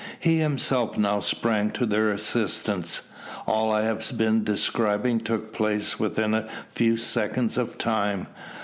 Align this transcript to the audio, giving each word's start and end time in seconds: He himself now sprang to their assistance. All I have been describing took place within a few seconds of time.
He 0.19 0.39
himself 0.39 0.97
now 0.97 1.19
sprang 1.19 1.69
to 1.73 1.85
their 1.85 2.09
assistance. 2.09 3.03
All 3.45 3.71
I 3.71 3.83
have 3.83 4.17
been 4.17 4.43
describing 4.43 5.19
took 5.19 5.53
place 5.53 5.99
within 5.99 6.33
a 6.33 6.47
few 6.69 6.97
seconds 6.97 7.55
of 7.55 7.77
time. 7.77 8.25